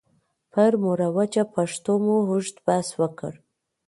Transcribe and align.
پر 0.53 0.71
مروجه 0.83 1.43
پښتو 1.53 1.93
مو 2.03 2.15
اوږد 2.27 2.57
بحث 2.67 2.89
وکړ. 3.01 3.33